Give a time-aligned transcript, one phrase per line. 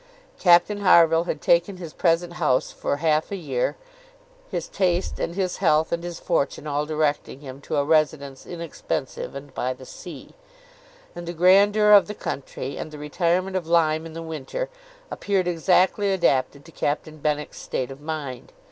[0.39, 3.77] Captain Harville had taken his present house for half a year;
[4.49, 9.35] his taste, and his health, and his fortune, all directing him to a residence inexpensive,
[9.35, 10.33] and by the sea;
[11.15, 14.69] and the grandeur of the country, and the retirement of Lyme in the winter,
[15.11, 18.53] appeared exactly adapted to Captain Benwick's state of mind.